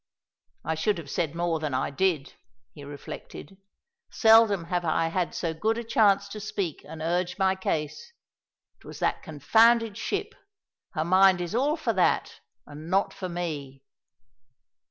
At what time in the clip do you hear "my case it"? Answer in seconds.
7.37-8.83